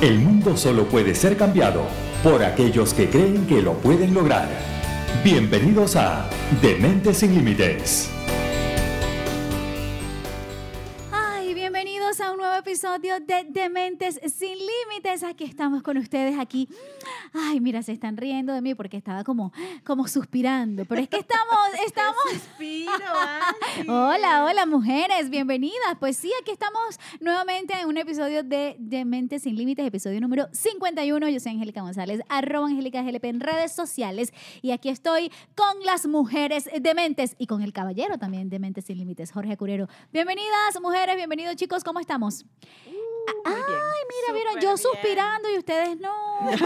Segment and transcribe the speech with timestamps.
[0.00, 1.86] El mundo solo puede ser cambiado
[2.22, 4.48] por aquellos que creen que lo pueden lograr.
[5.22, 6.26] Bienvenidos a
[6.62, 8.08] Dementes sin Límites.
[11.12, 15.22] Ay, bienvenidos a un nuevo episodio de Dementes sin Límites.
[15.22, 16.66] Aquí estamos con ustedes aquí.
[17.32, 19.52] Ay, mira, se están riendo de mí porque estaba como,
[19.84, 20.84] como suspirando.
[20.84, 22.16] Pero es que estamos, estamos.
[22.32, 22.90] Suspiro.
[23.88, 25.96] Hola, hola mujeres, bienvenidas.
[25.98, 31.28] Pues sí, aquí estamos nuevamente en un episodio de Dementes sin Límites, episodio número 51.
[31.28, 34.32] Yo soy Angélica González, arroba Angélica GLP en redes sociales.
[34.60, 38.98] Y aquí estoy con las mujeres dementes y con el caballero también de Mentes sin
[38.98, 39.88] Límites, Jorge Curero.
[40.12, 42.44] Bienvenidas, mujeres, bienvenidos chicos, ¿cómo estamos?
[43.44, 43.54] Ay,
[44.10, 46.12] Mira, vieron, yo suspirando y ustedes no.
[46.42, 46.60] pues.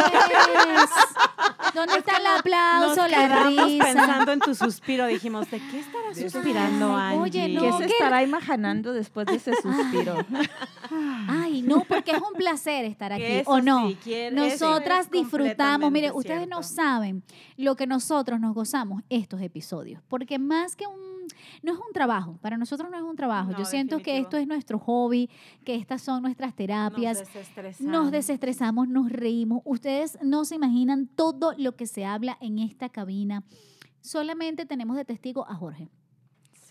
[1.75, 3.85] ¿Dónde está el aplauso, Nos la quedamos risa?
[3.85, 5.07] pensando en tu suspiro.
[5.07, 7.23] Dijimos, ¿de qué estará suspirando, Ay, Angie?
[7.45, 7.93] oye, no, ¿Qué se ¿qué?
[7.93, 10.25] estará imaginando después de ese suspiro?
[11.29, 13.89] Ay, no, porque es un placer estar aquí, Que eso ¿o no?
[13.89, 16.83] sí, quiere- eso Nosotras es disfrutamos, mire, completamente ustedes no cierto.
[16.83, 17.23] saben
[17.57, 21.14] lo que nosotros nos gozamos estos episodios, porque más que un,
[21.63, 24.37] no es un trabajo, para nosotros no es un trabajo, No, yo siento que esto
[24.37, 25.29] es nuestro hobby,
[25.65, 27.93] que estas son nuestras Nos terapias, desestresamos.
[27.93, 32.89] nos desestresamos, nos reímos, ustedes no se imaginan todo lo que se habla en esta
[32.89, 33.43] cabina,
[34.01, 35.89] solamente tenemos de testigo a Jorge.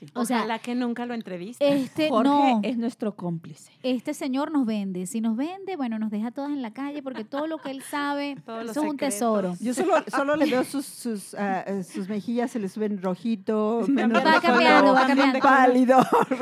[0.05, 0.11] Sí.
[0.13, 1.67] o sea, Ojalá que nunca lo entreviste.
[1.67, 2.59] Este Jorge no.
[2.63, 3.71] es nuestro cómplice.
[3.83, 5.05] este señor nos vende.
[5.05, 7.81] Si nos vende, bueno, nos deja todas en la calle porque todo lo que él
[7.83, 9.55] sabe, eso es un tesoro.
[9.59, 13.85] Yo solo, solo le veo sus, sus, ah, eh, sus mejillas, se le suben rojito,
[13.87, 15.39] menos Va cambiando, va cambiando.
[15.39, 15.99] pálido.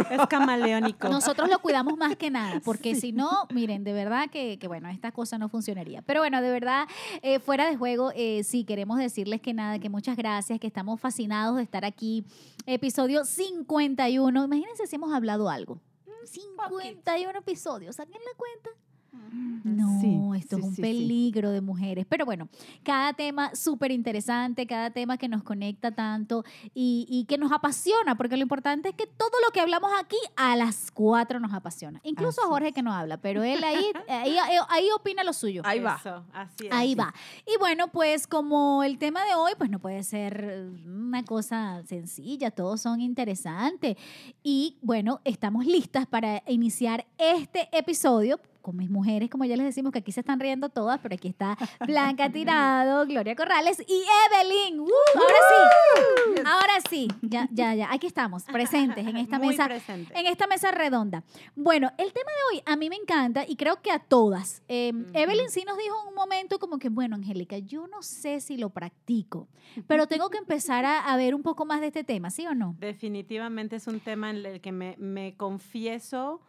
[0.10, 1.10] Es camaleónico.
[1.10, 4.90] Nosotros lo cuidamos más que nada, porque si no, miren, de verdad que, que, bueno,
[4.90, 6.02] esta cosa no funcionaría.
[6.02, 6.88] Pero bueno, de verdad,
[7.22, 11.00] eh, fuera de juego, eh, sí, queremos decirles que nada, que muchas gracias, que estamos
[11.00, 12.24] fascinados de estar aquí.
[12.66, 14.44] Episodio 51.
[14.46, 15.82] Imagínense si hemos hablado algo.
[16.26, 18.70] 51 episodios, saquen la cuenta.
[19.12, 20.82] No, Sí, esto sí, es un sí, sí.
[20.82, 22.06] peligro de mujeres.
[22.08, 22.48] Pero bueno,
[22.84, 28.16] cada tema súper interesante, cada tema que nos conecta tanto y, y que nos apasiona,
[28.16, 32.00] porque lo importante es que todo lo que hablamos aquí a las cuatro nos apasiona.
[32.04, 32.74] Incluso a Así Jorge es.
[32.74, 35.62] que no habla, pero él ahí, ahí, ahí, ahí opina lo suyo.
[35.66, 35.98] Ahí va.
[36.00, 36.72] Eso, así es.
[36.74, 37.14] Ahí va.
[37.46, 42.52] Y bueno, pues como el tema de hoy, pues no puede ser una cosa sencilla,
[42.52, 43.98] todos son interesantes.
[44.42, 49.92] Y bueno, estamos listas para iniciar este episodio con mis mujeres, como ya les decimos,
[49.92, 54.80] que aquí se están riendo todas, pero aquí está Blanca Tirado, Gloria Corrales y Evelyn.
[54.80, 54.88] ¡Uh!
[55.16, 60.18] ahora sí, ahora sí, ya, ya, ya, aquí estamos, presentes en esta Muy mesa presente.
[60.20, 61.24] en esta mesa redonda.
[61.56, 64.62] Bueno, el tema de hoy a mí me encanta y creo que a todas.
[64.68, 65.10] Eh, Ujú.
[65.14, 68.58] Evelyn sí nos dijo en un momento como que, bueno, Angélica, yo no sé si
[68.58, 69.48] lo practico,
[69.88, 72.54] pero tengo que empezar a, a ver un poco más de este tema, ¿sí o
[72.56, 72.76] no?
[72.80, 76.42] Definitivamente es un tema en el que me, me confieso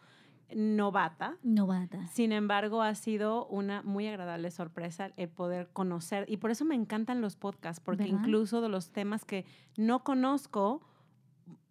[0.55, 1.37] novata.
[1.43, 2.07] Novata.
[2.07, 6.25] Sin embargo, ha sido una muy agradable sorpresa el poder conocer.
[6.27, 8.19] Y por eso me encantan los podcasts, porque ¿Verdad?
[8.19, 9.45] incluso de los temas que
[9.77, 10.81] no conozco,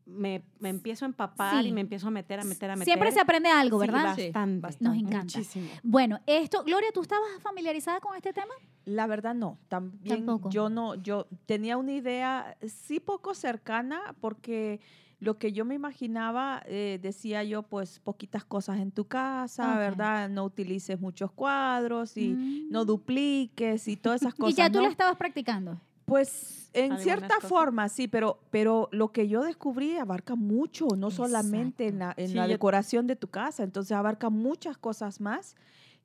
[0.04, 1.68] me, me empiezo a empapar Sí.
[1.68, 2.84] y me empiezo a meter, a meter, a meter.
[2.86, 4.14] Siempre se aprende algo, ¿verdad?
[4.16, 4.60] Sí, bastante.
[4.60, 4.84] bastante.
[4.84, 5.38] Nos encanta.
[5.38, 5.68] Muchísimo.
[5.84, 8.52] Bueno, esto, Gloria, ¿tú estabas familiarizada con este tema?
[8.84, 10.50] La verdad no, también Tampoco.
[10.50, 14.80] yo no, yo tenía una idea sí poco cercana porque
[15.22, 19.78] lo que yo me imaginaba, eh, decía yo, pues poquitas cosas en tu casa.
[19.78, 20.28] ¿verdad?
[20.28, 22.72] No utilices muchos cuadros y Mm.
[22.72, 24.52] no dupliques y todas esas cosas.
[24.54, 24.84] y ya tú ¿no?
[24.86, 25.80] lo estabas practicando.
[26.06, 27.48] Pues en Algunas cierta cosas.
[27.48, 32.28] forma, sí, pero, pero lo que yo descubrí abarca mucho, no solamente en la, en
[32.28, 35.54] Sí, la yo- decoración de tu casa, entonces abarca muchas cosas más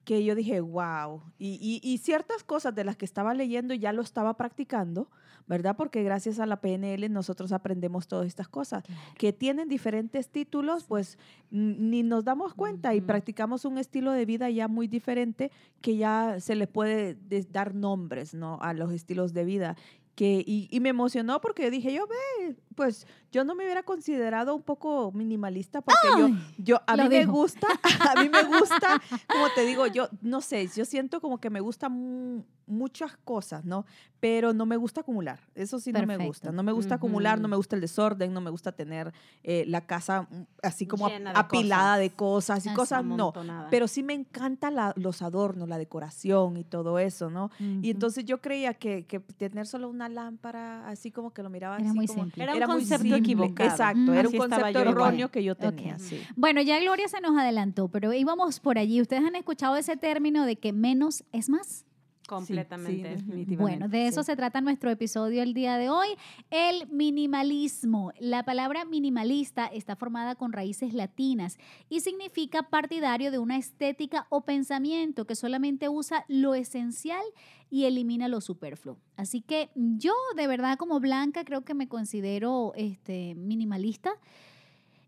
[0.07, 1.22] que yo dije, wow.
[1.38, 5.12] Y, y- y ciertas cosas de las que estaba leyendo ya lo estaba practicando,
[5.47, 5.75] ¿verdad?
[5.75, 8.85] Porque gracias a la PNL nosotros aprendemos todas estas cosas.
[9.17, 11.19] Que tienen diferentes títulos, pues
[11.51, 15.51] ni nos damos cuenta y practicamos un estilo de vida ya muy diferente
[15.81, 17.17] que ya se le puede
[17.51, 18.59] dar nombres, ¿no?
[18.62, 19.75] A los estilos de vida.
[20.17, 24.55] Que, y, y me emocionó porque dije, yo ve, pues yo no me hubiera considerado
[24.55, 27.67] un poco minimalista porque yo, Ay, yo, a lo mí me gusta,
[28.17, 31.59] a mí me gusta, como te digo, yo no sé, yo siento como que me
[31.59, 33.85] gustan mu- muchas cosas, ¿no?
[34.19, 37.47] Pero no me gusta acumular, eso sí no me gusta, no me gusta acumular, no
[37.47, 41.11] me gusta el desorden, no me gusta tener eh, la casa mm, así como ap-
[41.14, 41.99] Llena de apilada cosas.
[41.99, 43.31] de cosas y cosas, no.
[43.69, 47.52] Pero sí me encanta la- los adornos, la decoración y todo eso, ¿no?
[47.59, 51.78] Y entonces yo creía que, que tener solo una lámpara, así como que lo miraba
[51.78, 52.23] Era así muy como...
[52.23, 52.43] simple.
[52.43, 53.17] Era un concepto simple.
[53.17, 53.70] equivocado.
[53.70, 56.20] Exacto, Mm, era un concepto erróneo que yo tenía, sí.
[56.35, 58.99] Bueno, ya Gloria se nos adelantó, pero íbamos por allí.
[58.99, 61.85] ¿Ustedes han escuchado ese término de que menos es más?
[62.28, 62.91] Completamente.
[62.91, 63.56] Sí, definitivamente.
[63.56, 64.28] Bueno, de eso sí.
[64.28, 66.09] se trata nuestro episodio el día de hoy,
[66.52, 68.12] el minimalismo.
[68.20, 71.58] La palabra minimalista está formada con raíces latinas
[71.90, 77.24] y significa partidario de una estética o pensamiento que solamente usa lo esencial
[77.70, 78.97] y elimina lo superfluo.
[79.16, 84.12] Así que yo de verdad como Blanca creo que me considero este, minimalista.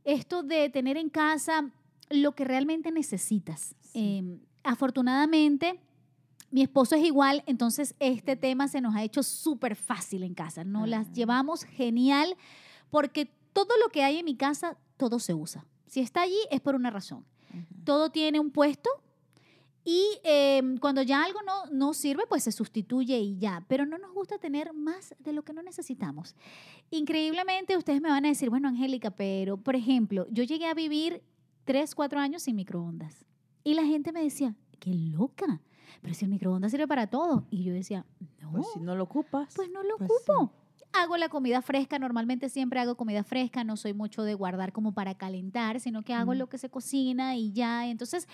[0.06, 1.70] Esto de tener en casa
[2.10, 3.76] lo que realmente necesitas.
[3.94, 5.82] Eh, afortunadamente,
[6.52, 10.64] mi esposo es igual, entonces este tema se nos ha hecho súper fácil en casa.
[10.64, 12.36] Nos las llevamos genial
[12.90, 15.66] porque todo lo que hay en mi casa, todo se usa.
[15.88, 17.26] Si está allí es por una razón.
[17.84, 18.90] Todo tiene un puesto
[19.84, 23.66] y eh, cuando ya algo no, no sirve, pues se sustituye y ya.
[23.68, 26.36] Pero no nos gusta tener más de lo que no necesitamos.
[26.92, 31.24] Increíblemente, ustedes me van a decir, bueno, Angélica, pero por ejemplo, yo llegué a vivir
[31.66, 33.26] tres, cuatro años sin microondas.
[33.64, 35.60] Y la gente me decía, qué loca,
[36.02, 37.46] pero si el microondas sirve para todo.
[37.50, 38.06] Y yo decía,
[38.42, 39.54] no, Pues si no lo ocupas.
[39.56, 40.52] pues no lo Pues ocupo.
[40.92, 44.92] Hago la comida fresca, normalmente siempre hago comida fresca, no soy mucho de guardar como
[44.92, 46.38] para calentar, sino que hago Mm.
[46.38, 47.86] lo que se cocina y ya.
[47.88, 48.28] Entonces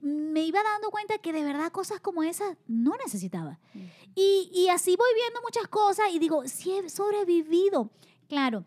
[0.00, 3.60] me iba dando cuenta que de verdad cosas como esas no necesitaba.
[4.16, 7.90] Y, y así voy viendo muchas cosas y digo, sí he sobrevivido.
[8.28, 8.64] Claro,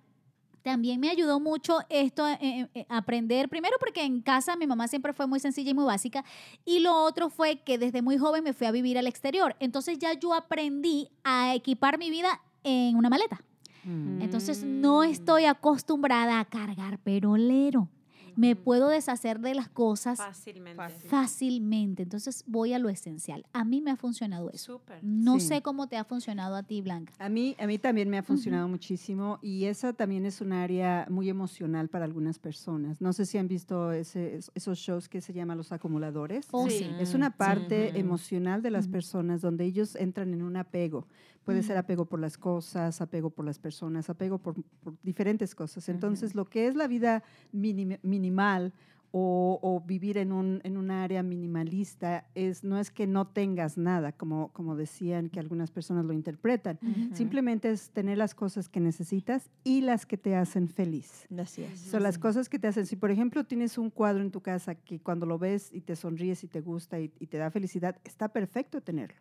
[0.63, 4.88] también me ayudó mucho esto, eh, eh, eh, aprender, primero porque en casa mi mamá
[4.88, 6.24] siempre fue muy sencilla y muy básica,
[6.65, 9.56] y lo otro fue que desde muy joven me fui a vivir al exterior.
[9.60, 13.44] Entonces ya yo aprendí a equipar mi vida en una maleta.
[13.83, 14.21] Mm.
[14.21, 17.89] Entonces no estoy acostumbrada a cargar perolero.
[18.35, 20.77] Me puedo deshacer de las cosas Fácilmente.
[20.77, 21.09] Fácil.
[21.09, 22.03] fácilmente.
[22.03, 23.45] Entonces voy a lo esencial.
[23.53, 24.74] A mí me ha funcionado eso.
[24.80, 25.00] Súper.
[25.03, 25.47] No Sí.
[25.47, 27.13] sé cómo te ha funcionado a ti, Blanca.
[27.19, 31.07] A mí, a mí también me ha funcionado muchísimo y esa también es un área
[31.09, 33.01] muy emocional para algunas personas.
[33.01, 36.47] No sé si han visto ese- esos shows que se llaman los acumuladores.
[36.51, 36.80] Oh, Sí.
[36.80, 36.89] sí.
[37.00, 41.07] Es una parte emocional de las personas donde ellos entran en un apego.
[41.44, 45.90] Puede ser apego por las cosas, apego por las personas, apego por, por diferentes cosas.
[45.90, 47.24] Entonces, lo que es la vida
[47.54, 48.72] minim- minimal
[49.16, 53.78] o, o vivir en un, en un área minimalista es, no es que no tengas
[53.78, 56.80] nada, como, como decían que algunas personas lo interpretan.
[57.13, 61.28] Simplemente es tener las cosas que necesitas y las que te hacen feliz.
[61.38, 61.78] Así es.
[61.78, 62.88] Son las cosas que te hacen.
[62.88, 65.95] Si, por ejemplo, tienes un cuadro en tu casa que cuando lo ves y te
[65.95, 69.18] sonríes y te gusta y, y te da felicidad, está perfecto tenerlo.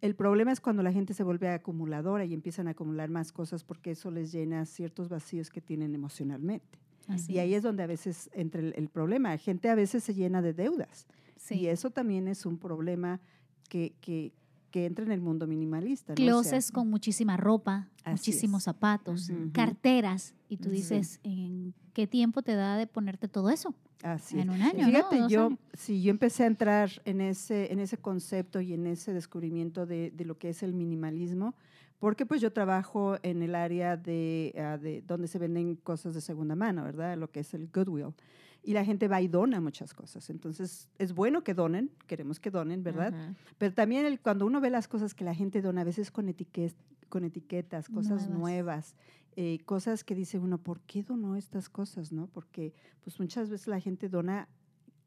[0.00, 3.64] El problema es cuando la gente se vuelve acumuladora y empiezan a acumular más cosas
[3.64, 6.78] porque eso les llena ciertos vacíos que tienen emocionalmente.
[7.06, 9.30] Así Y ahí es donde a veces entra el, el problema.
[9.30, 11.06] La gente a veces se llena de deudas.
[11.36, 11.56] Sí.
[11.56, 13.20] Y eso también es un problema
[13.68, 14.32] que, que,
[14.70, 16.12] que entra en el mundo minimalista.
[16.12, 16.14] ¿no?
[16.14, 18.64] O sea, Closets con muchísima ropa, muchísimos es.
[18.64, 20.34] zapatos, carteras.
[20.48, 23.74] Y tú dices, ¿en qué tiempo te da de ponerte todo eso?
[24.02, 24.40] Así.
[24.40, 25.58] En un año, Fíjate, yo, años.
[25.74, 30.10] sí, yo empecé a entrar en ese, en ese concepto y en ese descubrimiento de,
[30.10, 31.54] de lo que es el minimalismo,
[31.98, 36.22] porque pues yo trabajo en el área de, ah, de donde se venden cosas de
[36.22, 37.18] segunda mano, ¿verdad?
[37.18, 38.14] Lo que es el Goodwill.
[38.62, 40.28] Y la gente va y dona muchas cosas.
[40.30, 43.12] Entonces, es bueno que donen, queremos que donen, ¿verdad?
[43.12, 43.34] Ujú.
[43.58, 46.28] Pero también el, cuando uno ve las cosas que la gente dona, a veces con,
[46.28, 46.74] etiquet,
[47.08, 48.38] con etiquetas, cosas Nuevas.
[48.38, 48.96] nuevas,
[49.36, 52.12] eh, cosas que dice uno, ¿por qué donó estas cosas?
[52.12, 54.48] no Porque pues muchas veces la gente dona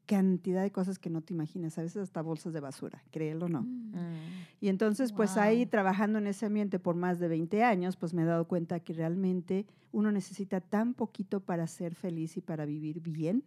[0.06, 3.48] cantidad de cosas que no te imaginas, a veces hasta bolsas de basura, créelo o
[3.48, 3.62] no.
[3.62, 3.92] Mm.
[4.60, 8.22] Y entonces, pues ahí trabajando en ese ambiente por más de 20 años, pues me
[8.22, 13.00] he dado cuenta que realmente uno necesita tan poquito para ser feliz y para vivir
[13.00, 13.44] bien.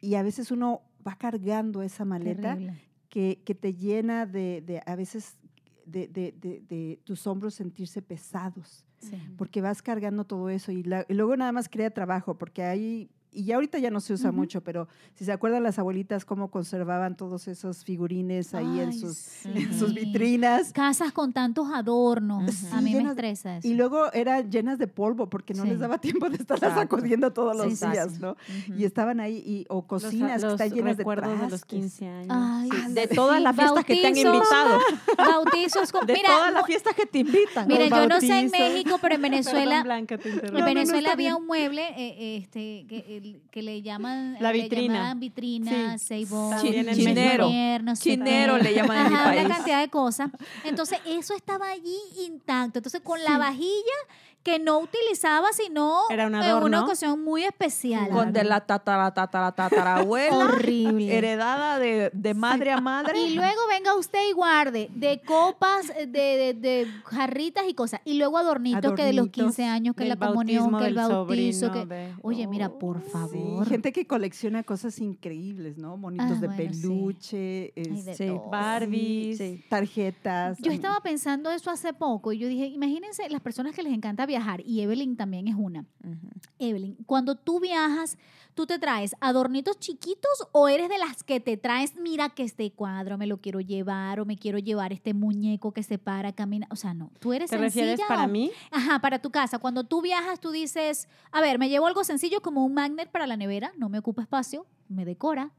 [0.00, 2.58] Y a veces uno va cargando esa maleta
[3.08, 5.36] que, que te llena de, de, a veces,
[5.86, 6.32] de, de-
[6.68, 9.16] de- tus hombros sentirse pesados, Sí.
[9.38, 13.08] porque vas cargando todo eso y, la- y luego nada más crea trabajo, porque ahí,
[13.32, 14.38] y ya ahorita ya no se usa Ujú.
[14.40, 18.98] mucho, pero si se acuerdan las abuelitas cómo conservaban todos esos figurines ahí en Ay,
[18.98, 19.94] sus, en sus sí.
[19.94, 20.72] vitrinas.
[20.72, 22.42] Casas con tantos adornos.
[22.42, 22.66] Ujú.
[22.74, 23.68] A Sí, mí me llenas de- estresa eso.
[23.68, 25.70] Y luego eran llenas de polvo porque no Sí.
[25.70, 28.18] les daba tiempo de estarlas sacudiendo todos los sí, días.
[28.20, 28.32] ¿no?
[28.32, 28.74] Ujú.
[28.78, 31.48] Y estaban ahí, y, o Los- cocinas que los están llenas de recuerdos de los
[31.48, 31.64] trastes.
[31.64, 32.28] 15 años.
[32.36, 32.92] Ay, Sí.
[32.94, 34.78] De sí, todas las fiestas que te han bautizos, invitado.
[35.16, 36.00] Bautizos con.
[36.10, 37.68] De mira, todas las fiestas que te invitan.
[37.68, 38.58] Mira, yo no sé en bautizos.
[38.58, 39.82] México, pero en Perdón, Venezuela.
[39.84, 40.28] Blanca, te.
[40.30, 41.40] En No, no, no, Venezuela había bien.
[41.42, 43.19] un mueble eh, este, que, el-
[43.50, 44.94] que le llaman La le vitrina.
[44.94, 46.26] llamaban vitrina, Sí.
[46.62, 47.50] En Chinero.
[47.94, 50.30] Chinero le llaman en mi Ajá, una cantidad de cosas.
[50.64, 51.96] Entonces, eso estaba allí
[52.26, 52.78] intacto.
[52.78, 53.96] Entonces, con la vajilla
[54.42, 58.08] que no utilizaba sino Era un en una ocasión muy especial.
[58.10, 60.34] Con de la tatara, tatara, tatarabuela.
[60.36, 61.14] Horrible.
[61.16, 63.18] Heredada de, de madre a madre.
[63.20, 68.00] Y luego venga usted y guarde de copas, eh, de, de, de jarritas y cosas.
[68.04, 71.70] Y luego adornitos, que de los Adornitos, 15 años, que la comunión, que el bautizo.
[71.72, 71.84] Que...
[71.86, 72.78] de- Oye, mira, Oh.
[72.78, 73.66] por favor.
[73.68, 75.96] gente que colecciona cosas increíbles, ¿no?
[75.96, 76.80] Monitos Ah, de bueno, sí.
[76.80, 78.48] peluche, este, todo.
[78.50, 79.38] Barbies.
[79.38, 80.58] sí, tarjetas.
[80.60, 84.26] Yo estaba pensando eso hace poco y yo dije, imagínense las personas que les encanta
[84.30, 85.84] viajar y Evelyn también es una.
[86.58, 88.16] Evelyn, cuando tú viajas,
[88.54, 92.70] ¿tú te traes adornitos chiquitos o eres de las que te traes, mira que este
[92.72, 96.66] cuadro me lo quiero llevar o me quiero llevar este muñeco que se para, camina?
[96.70, 98.50] O sea, no, tú eres ¿Te refieres sencilla para o- mí?
[98.70, 99.58] Ajá, para tu casa.
[99.58, 103.26] Cuando tú viajas, tú dices, a ver, me llevo algo sencillo como un magnet para
[103.26, 105.52] la nevera, no me ocupa espacio, me decora,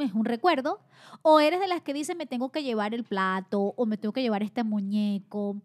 [0.00, 0.80] es un recuerdo.
[1.22, 4.12] O eres de las que dicen, me tengo que llevar el plato o me tengo
[4.12, 5.56] que llevar este muñeco.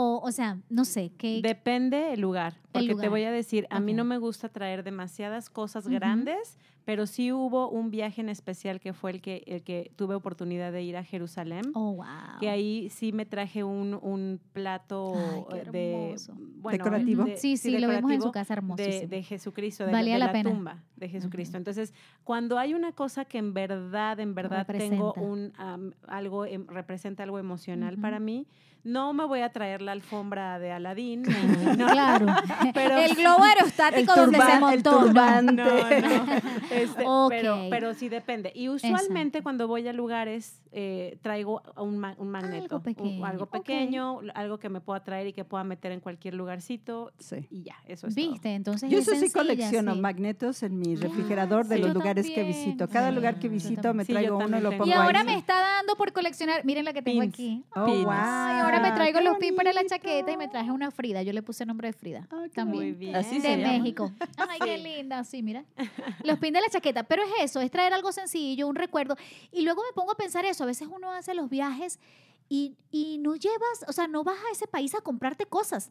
[0.00, 1.40] O, o sea, no sé, ¿qué?
[1.42, 2.54] Depende el lugar.
[2.70, 3.10] Porque te lugar.
[3.10, 6.56] voy a decir, a mí no me gusta traer demasiadas cosas grandes,
[6.88, 10.72] pero sí hubo un viaje en especial que fue el que, el que tuve oportunidad
[10.72, 11.60] de ir a Jerusalén.
[11.74, 12.06] oh, wow.
[12.40, 16.16] Que ahí sí me traje un, un plato Ay, eh, de
[16.62, 17.24] bueno, Decorativo.
[17.24, 19.06] de- sí, sí, lo vimos en su casa de, hermosísimo.
[19.10, 20.50] de Jesucristo, de, Valía de la la, pena.
[20.50, 21.58] tumba de Jesucristo.
[21.58, 21.92] Entonces,
[22.24, 27.22] cuando hay una cosa que en verdad, en verdad tengo un am, algo em- representa
[27.22, 28.46] algo emocional para mí,
[28.84, 31.22] no me voy a traer la alfombra de Aladín.
[31.76, 32.26] no, Claro.
[32.72, 34.98] Pero el globo aerostático donde se el montó.
[35.00, 35.52] turbante.
[35.52, 35.64] No,
[36.24, 36.26] no.
[36.82, 38.52] Este, pero, pero sí depende.
[38.54, 39.42] Y usualmente Exacto.
[39.42, 42.80] cuando voy a lugares eh, traigo un, ma- un magneto.
[42.82, 47.12] pequeño, algo pequeño, algo que me pueda traer y que pueda meter en cualquier lugarcito.
[47.18, 47.46] Sí.
[47.50, 48.30] Y ya, eso es todo.
[48.30, 48.54] ¿Viste?
[48.54, 50.00] Entonces Yo es eso sí colecciono sí.
[50.00, 51.80] magnetos en mi Ah, refrigerador de sí.
[51.82, 52.88] los Yo lugares que visito.
[52.88, 55.26] Cada Sí, lugar que visito me traigo uno y lo pongo Y ahora ahí.
[55.26, 56.64] me está dando por coleccionar.
[56.64, 57.34] Miren la que tengo Pins.
[57.34, 57.64] aquí.
[57.74, 58.04] Oh, Pins.
[58.04, 58.12] wow.
[58.14, 61.22] Ay, ahora me traigo qué los pins para la chaqueta y me traje una Frida.
[61.22, 62.26] Yo le puse el nombre de Frida.
[62.30, 62.84] Ah, también.
[62.84, 63.16] Muy bien.
[63.16, 63.56] Así de.
[63.56, 64.12] México.
[64.36, 65.64] Ay, qué linda, sí, mira.
[66.24, 67.02] Los pins de la chaqueta.
[67.04, 69.16] Pero es eso, es traer algo sencillo, un recuerdo.
[69.52, 70.64] Y luego me pongo a pensar eso.
[70.68, 71.98] A veces uno hace los viajes
[72.50, 75.90] y, y no llevas, o sea, no vas a ese país a comprarte cosas.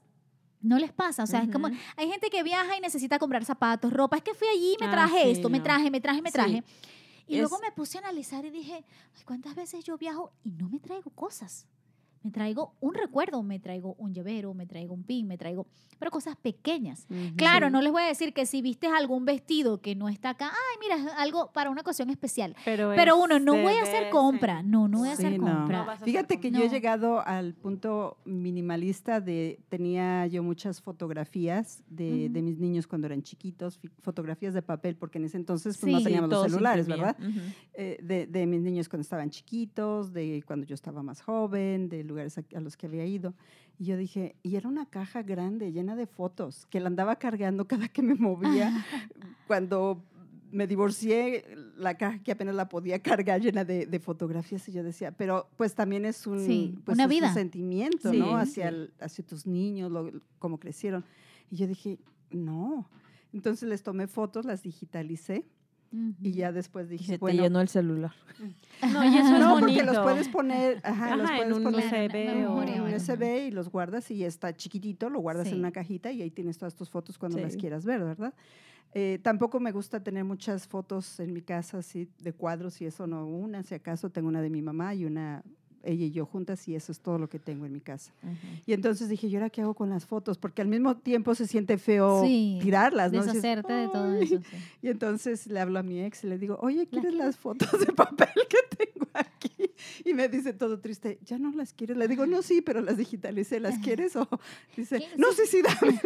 [0.61, 3.91] No les pasa, o sea, es como, hay gente que viaja y necesita comprar zapatos,
[3.91, 4.17] ropa.
[4.17, 5.63] Es que fui allí y me Ah, traje sí, esto, me no.
[5.63, 6.33] traje, me traje, me Sí.
[6.33, 6.63] traje.
[7.27, 10.51] Y Es- luego me puse a analizar y dije, "Ay, ¿cuántas veces yo viajo y
[10.51, 11.65] no me traigo cosas?
[12.23, 15.67] Me traigo un recuerdo, me traigo un llavero, me traigo un pin, me traigo,
[15.99, 17.07] pero cosas pequeñas.
[17.35, 20.47] Claro, no les voy a decir que si viste algún vestido que no está acá,
[20.51, 22.55] ay, mira, es algo para una ocasión especial.
[22.65, 25.39] Pero, Pero es uno, no voy a hacer compra, no, no voy a Sí, hacer
[25.39, 25.45] no.
[25.45, 25.85] compra.
[25.85, 26.71] No Fíjate que yo he No.
[26.71, 33.79] llegado al punto minimalista de, tenía yo muchas fotografías de, mis niños cuando eran chiquitos,
[34.01, 36.03] fotografías de papel, porque en ese entonces pues, no Sí.
[36.05, 36.87] teníamos los celulares.
[36.87, 37.17] ¿verdad?
[37.73, 42.03] Eh, de, de mis niños cuando estaban chiquitos, de cuando yo estaba más joven, de
[42.07, 43.33] lugares a, a los que había ido.
[43.77, 47.67] Y yo dije, y era una caja grande, llena de fotos, que la andaba cargando
[47.67, 48.71] cada que me movía.
[49.47, 50.03] cuando
[50.51, 51.43] me divorcié,
[51.77, 55.49] la caja que apenas la podía cargar llena de, de fotografías y yo decía, pero
[55.57, 57.33] pues también es un, Sí, pues, una es un vida.
[57.33, 58.37] sentimiento, Sí, ¿no?
[58.37, 58.75] Hacia, sí.
[58.75, 60.09] el- hacia tus niños, lo-
[60.39, 61.03] cómo crecieron.
[61.51, 61.99] Y yo dije,
[62.31, 62.89] no.
[63.33, 65.45] Entonces les tomé fotos, las digitalicé
[65.91, 68.11] Y ya después Y dije, se te llenó el celular.
[68.93, 69.59] No, y eso es no, bonito.
[69.59, 72.93] porque los puedes poner, ajá, los Ajá, en puedes un poner USB o en un.
[72.93, 75.53] USB y los guardas y está chiquitito, lo guardas Sí.
[75.53, 78.33] en una cajita y ahí tienes todas tus fotos cuando las quieras ver, ¿verdad?
[78.93, 83.05] Eh, tampoco me gusta tener muchas fotos en mi casa así de cuadros y eso
[83.07, 85.43] no, una si acaso tengo una de mi mamá y una
[85.83, 88.11] ella y yo juntas y eso es todo lo que tengo en mi casa.
[88.65, 90.37] Y entonces dije, ¿y ahora qué hago con las fotos?
[90.37, 93.19] Porque al mismo tiempo se siente feo Sí, tirarlas, ¿no?
[93.23, 94.37] Dices, Deshacerte de todo eso.
[94.49, 94.57] sí.
[94.81, 97.93] Y entonces le hablo a mi ex y le digo, oye, ¿quieres las fotos de
[97.93, 99.71] papel que tengo aquí?
[100.05, 101.97] Y me dice todo triste, ¿ya no las quieres?
[101.97, 104.15] Le digo, no, sí, pero las digitalicé, ¿las quieres?
[104.15, 104.27] O
[104.75, 105.07] dice, ¿Qué?
[105.17, 105.99] no, sí, sí, dame.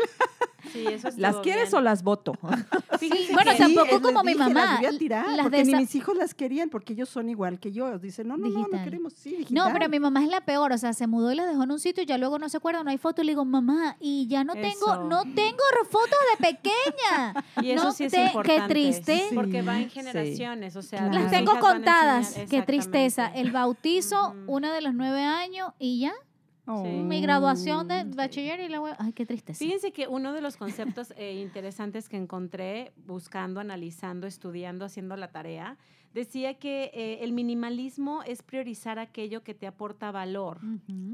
[0.72, 1.75] Sí, eso ¿Las quieres bien.
[1.80, 2.34] o las voto?
[3.34, 5.96] Bueno, Sí, tampoco como mi dije, mamá, Las voy a tirar, las porque ni mis
[5.96, 7.98] hijos las querían, porque ellos son igual que yo.
[7.98, 8.84] Dicen, no, no, no, no Digital.
[8.84, 9.74] queremos, sí, No, digital.
[9.74, 11.80] pero mi mamá es la peor, o sea, se mudó y las dejó en un
[11.80, 13.22] sitio y ya luego no se acuerda, no hay foto.
[13.22, 17.34] Y le digo, mamá, y ya no tengo, no tengo fotos de pequeña.
[17.62, 19.24] Y eso No sí es te- qué triste.
[19.34, 19.96] Porque va en Sí.
[20.01, 21.00] generaciones, o sea.
[21.00, 21.13] Claro.
[21.24, 23.27] Las tengo contadas, qué tristeza.
[23.34, 26.13] El bautizo, una de los nueve años y ya,
[26.74, 28.16] Oh, mi graduación de sí.
[28.16, 29.60] bachiller y la Ay, qué tristeza.
[29.60, 35.32] Fíjense que uno de los conceptos eh, interesantes que encontré buscando, analizando, estudiando, haciendo la
[35.32, 35.78] tarea,
[36.13, 40.60] decía que eh, el minimalismo es priorizar aquello que te aporta valor.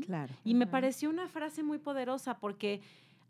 [0.06, 0.34] Claro.
[0.44, 2.82] Y me pareció una frase muy poderosa porque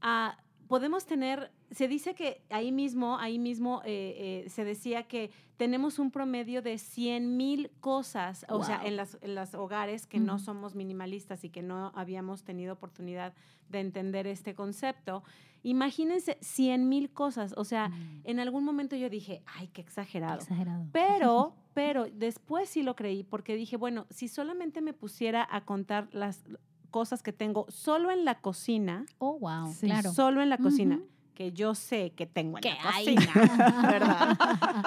[0.02, 5.32] ah, podemos tener, se dice que ahí mismo, ahí mismo eh, eh, se decía que
[5.58, 10.20] tenemos un promedio de 100 mil cosas, o sea, en las, en las hogares que
[10.20, 13.34] no somos minimalistas y que no habíamos tenido oportunidad
[13.70, 15.24] de entender este concepto.
[15.64, 20.40] Imagínense 100 mil cosas, o sea, Mm, en algún momento yo dije, ay, qué exagerado.
[20.40, 20.86] Exagerado.
[20.92, 26.10] Pero, pero después sí lo creí porque dije, bueno, si solamente me pusiera a contar
[26.12, 26.44] las
[26.88, 29.86] cosas que tengo solo en la cocina, Oh, wow, Sí.
[29.88, 30.12] claro.
[30.14, 31.00] solo en la cocina,
[31.34, 33.16] que yo sé que tengo en Que la hay.
[33.16, 33.32] cocina,
[33.92, 34.38] ¿verdad?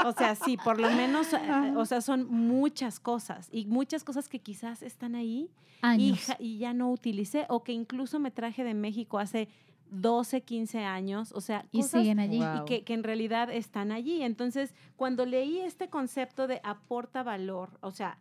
[0.06, 1.38] O sea, sí, por lo menos, eh,
[1.76, 5.50] o sea, son muchas cosas y muchas cosas que quizás están ahí
[5.96, 9.48] y, y ya no utilicé o que incluso me traje de México hace
[9.92, 12.38] 12, 15 años, o sea, Y cosas siguen allí.
[12.38, 12.62] Wow.
[12.62, 14.22] y que, que en realidad están allí.
[14.22, 18.18] Entonces, cuando leí este concepto de aporta valor, o sea,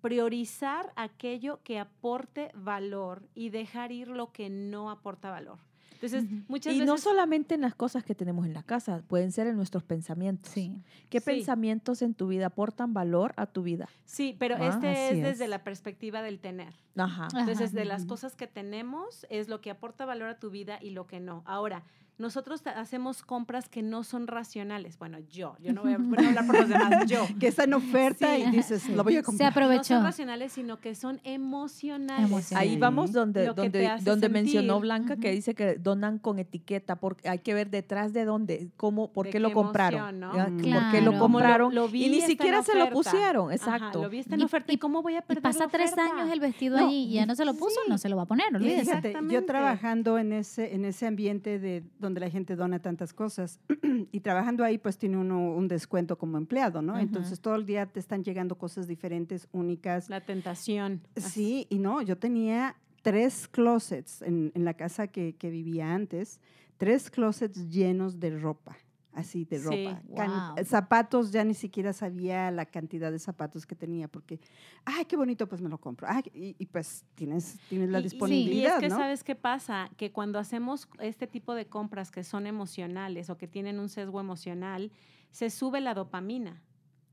[0.00, 5.58] priorizar aquello que aporte valor y dejar ir lo que no aporta valor.
[6.00, 6.86] Entonces, muchas Y veces...
[6.86, 10.52] no solamente en las cosas que tenemos en la casa, pueden ser en nuestros pensamientos.
[10.52, 10.72] Sí.
[11.10, 11.24] ¿Qué Sí.
[11.26, 13.88] pensamientos en tu vida aportan valor a tu vida?
[14.04, 15.50] Sí, pero Ah, este es desde es.
[15.50, 16.72] la perspectiva del tener.
[16.96, 17.26] Ajá.
[17.36, 17.78] Entonces, Ajá.
[17.80, 21.08] de las cosas que tenemos es lo que aporta valor a tu vida y lo
[21.08, 21.42] que no.
[21.46, 21.82] Ahora,
[22.18, 24.98] nosotros hacemos compras que no son racionales.
[24.98, 27.26] Bueno, yo, yo no voy a, voy a hablar por los demás, yo.
[27.38, 28.42] Que está en oferta Sí.
[28.46, 29.46] y dices, lo voy a Se comprar.
[29.56, 29.94] No aprovechó.
[29.94, 32.26] son racionales, sino que son emocionales.
[32.26, 32.70] Emocionales.
[32.72, 34.80] Ahí vamos donde, Lo donde, donde mencionó.
[34.80, 39.12] Blanca que dice que donan con etiqueta, porque hay que ver detrás de dónde, cómo,
[39.12, 40.00] por De qué lo compraron.
[40.00, 40.80] emoción, ¿no?
[40.80, 41.74] ¿Por qué lo compraron?
[41.74, 44.02] lo vi, y ni siquiera se lo pusieron, Ajá, exacto.
[44.02, 44.72] lo vi está en Y- oferta.
[44.72, 47.12] ¿Y, cómo voy a Y perder pasa la tres años el vestido No, allí y
[47.14, 47.90] ya no se lo puso, sí.
[47.90, 48.84] no se lo va a poner, Y olvídese.
[48.84, 53.60] fíjate, yo trabajando en ese, en ese ambiente de donde la gente dona tantas cosas
[54.12, 56.98] y trabajando ahí pues tiene uno un descuento como empleado, ¿no?
[56.98, 60.08] Entonces todo el día te están llegando cosas diferentes, únicas.
[60.08, 61.02] La tentación.
[61.16, 66.40] Sí, y no, yo tenía tres closets en, en la casa que, que vivía antes,
[66.78, 68.76] tres closets llenos de ropa,
[69.18, 69.64] así de Sí.
[69.64, 70.02] ropa.
[70.16, 70.64] Can- Wow.
[70.64, 74.40] zapatos, ya ni siquiera sabía la cantidad de zapatos que tenía, porque,
[74.84, 76.06] ay, qué bonito, pues me lo compro.
[76.10, 78.96] Ay, y, y, pues tienes, tienes la Y- disponibilidad, Y es que ¿no?
[78.96, 83.48] sabes qué pasa, que cuando hacemos este tipo de compras que son emocionales o que
[83.48, 84.90] tienen un sesgo emocional,
[85.30, 86.62] se sube la dopamina.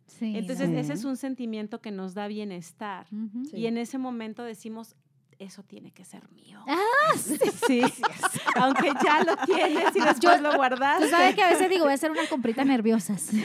[0.07, 0.75] Sí, Entonces, Sí.
[0.77, 3.07] ese es un sentimiento que nos da bienestar.
[3.09, 3.57] Sí.
[3.57, 4.95] Y en ese momento decimos,
[5.39, 6.63] eso tiene que ser mío.
[6.67, 7.81] Ah, sí.
[8.55, 11.09] Aunque ya lo tienes y después Yo- lo Tú guardaste.
[11.09, 13.29] sabes que a veces digo, voy a hacer unas compritas nerviosas.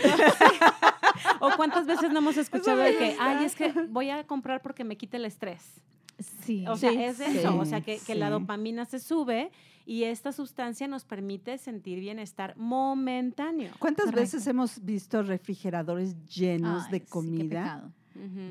[1.41, 4.85] O cuántas veces no hemos escuchado de que, ay, es que voy a comprar porque
[4.85, 5.63] me quite el estrés.
[6.45, 6.67] Sí.
[6.69, 7.25] O sea, Sí, es sí.
[7.39, 8.33] eso, o sea, que, que la Sí.
[8.33, 9.51] dopamina se sube
[9.87, 13.73] y esta sustancia nos permite sentir bienestar momentáneo.
[13.79, 14.21] ¿Cuántas Correcto.
[14.21, 17.91] veces hemos visto refrigeradores llenos Ay, de sí, qué comida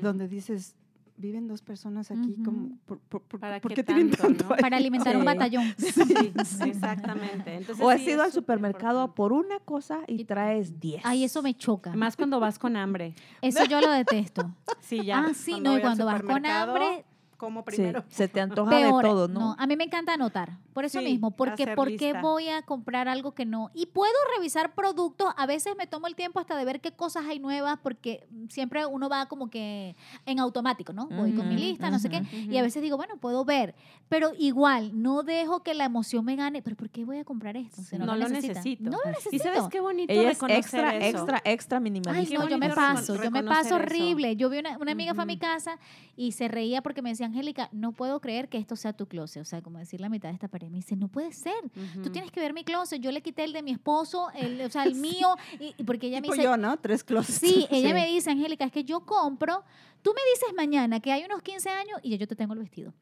[0.02, 0.74] donde dices,
[1.20, 2.78] viven dos personas aquí, como, Ujú.
[2.86, 4.56] ¿por, por, por- ¿Para por qué qué tienen tanto, tanto no?
[4.56, 5.26] Para alimentar un Sí.
[5.26, 5.74] batallón.
[6.44, 7.54] Sí, exactamente.
[7.54, 11.02] Entonces, O has sí, ido al supermercado por una cosa y Y- traes 10.
[11.04, 11.92] Ay, eso me choca.
[11.94, 13.14] Más cuando vas con hambre.
[13.42, 14.50] Eso yo lo detesto.
[14.80, 15.20] Sí, ya.
[15.26, 17.04] ah, sí, no, y cuando vas con hambre,
[17.40, 18.04] Como Sí, primero.
[18.10, 19.02] se te antoja peor.
[19.02, 19.56] de todo, ¿no?
[19.58, 20.58] a mí me encanta anotar.
[20.74, 23.70] Por eso Sí, mismo, porque ¿por qué voy a comprar algo que no?
[23.74, 27.24] Y puedo revisar productos, a veces me tomo el tiempo hasta de ver qué cosas
[27.26, 31.06] hay nuevas, porque siempre uno va como que en automático, ¿no?
[31.08, 32.22] Voy con mi lista, no sé qué.
[32.50, 33.74] Y a veces digo, bueno, puedo ver,
[34.08, 36.60] pero igual no dejo que la emoción me gane.
[36.62, 37.82] ¿Pero por qué voy a comprar esto?
[37.82, 38.54] Si No lo necesita?
[38.54, 38.84] necesito.
[38.90, 39.42] No lo ¿Y necesito.
[39.44, 41.16] sabes qué bonito Ella es reconocer extra, eso?
[41.18, 42.34] extra, extra Ay, minimalista.
[42.34, 43.76] Qué no, yo me paso, yo me paso eso.
[43.76, 44.36] horrible.
[44.36, 45.78] Yo vi una, una amiga fue a mi casa
[46.16, 49.42] y se reía porque me decía, Angélica, no puedo creer que esto sea tu closet.
[49.42, 50.68] O sea, como decir la mitad de esta pared.
[50.68, 51.54] Me dice, no puede ser.
[52.02, 53.00] Tú tienes que ver mi closet.
[53.00, 55.34] Yo le quité el de mi esposo, el, o sea, el mío.
[55.58, 56.76] Y, porque ella me dice, yo, ¿no?
[56.78, 57.38] Tres closets.
[57.38, 57.94] sí, ella Sí.
[57.94, 59.64] me dice, Angélica, es que yo compro.
[60.02, 62.58] Tú me dices mañana que hay unos 15 años y ya yo te tengo el
[62.60, 62.92] vestido.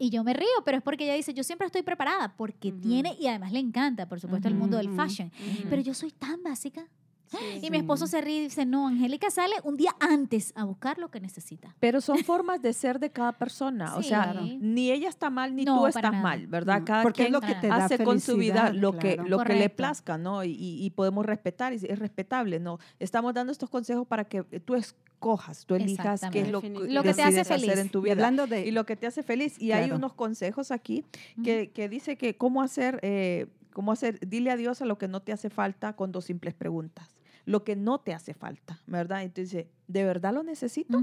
[0.00, 3.16] Y yo me río, pero es porque ella dice, yo siempre estoy preparada, porque tiene,
[3.18, 5.32] y además le encanta, por supuesto, el mundo del fashion.
[5.68, 6.86] Pero yo soy tan básica.
[7.30, 7.36] Sí.
[7.62, 10.98] Y mi esposo se ríe y dice, no, Angélica sale un día antes a buscar
[10.98, 11.74] lo que necesita.
[11.78, 13.96] Pero son formas de ser de cada persona.
[13.96, 14.08] o Sí.
[14.08, 14.40] sea, Claro.
[14.60, 16.22] ni ella está mal ni No, tú estás nada.
[16.22, 16.78] mal, ¿verdad?
[16.80, 19.28] No, Cada porque quien es lo que te hace con su vida lo que, claro.
[19.28, 20.42] lo que le plazca, ¿no?
[20.44, 22.78] Y, y- y podemos respetar, y es respetable, ¿no?
[22.98, 26.70] Estamos dando estos consejos para que tú escojas, tú elijas qué es lo, que.
[26.70, 27.78] Lo que te hace decides hacer feliz.
[27.78, 28.12] en tu Y vida.
[28.12, 28.66] hablando de...
[28.66, 29.60] y lo que te hace feliz.
[29.60, 29.96] Y hay Claro.
[29.96, 31.04] unos consejos aquí
[31.44, 35.20] que, que dice que cómo hacer, eh, cómo hacer, dile adiós a lo que no
[35.20, 37.08] te hace falta con dos simples preguntas.
[37.48, 39.22] Lo que no te hace falta, ¿verdad?
[39.22, 41.02] Entonces, ¿de verdad lo necesito?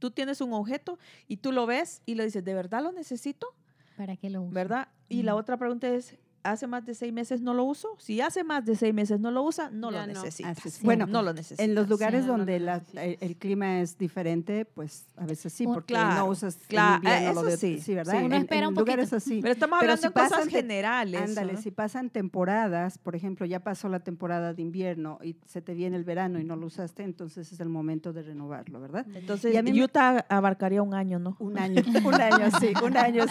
[0.00, 3.54] Tú tienes un objeto y tú lo ves y le dices, ¿de verdad lo necesito?
[3.96, 4.52] ¿Para qué lo uso?
[4.52, 4.88] ¿Verdad?
[5.08, 6.16] Y la otra pregunta es,
[6.50, 7.88] ¿hace más de seis meses no lo uso?
[7.98, 10.22] Si hace más de seis meses no lo usa, no Ya lo no.
[10.22, 10.58] necesitas.
[10.72, 10.80] Sí.
[10.84, 11.64] Bueno, no lo necesitas.
[11.64, 15.52] En los lugares no lo donde la- el, el clima es diferente, pues a veces
[15.52, 18.12] sí, porque Claro, no usas claro, invierno eh, lo eso de sí, sí, ¿verdad?
[18.18, 18.24] sí.
[18.24, 19.16] En- espera en un lugares poquito.
[19.16, 19.40] así.
[19.42, 21.20] Pero estamos Pero hablando si de cosas pasan generales.
[21.22, 21.60] Ándale, ¿no?
[21.62, 25.96] si pasan temporadas, por ejemplo, ya pasó la temporada de invierno y se te viene
[25.96, 29.06] el verano y no lo usaste, entonces es el momento de renovarlo, ¿verdad?
[29.14, 31.36] Entonces, Y a mí Utah abarcaría un año, ¿no?
[31.38, 33.24] Un año, un año, sí, un año.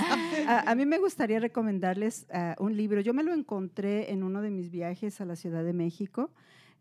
[0.48, 3.02] A, a mí me gustaría recomendarles ah, un libro.
[3.06, 6.32] Yo me lo encontré en uno de mis viajes a la Ciudad de México